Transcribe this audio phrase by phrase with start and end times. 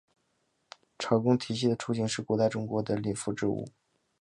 [0.97, 3.67] 朝贡体系的雏形是古代中国的畿服制度。